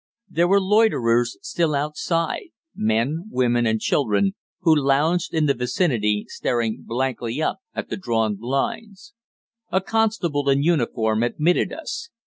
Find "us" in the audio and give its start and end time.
11.71-12.09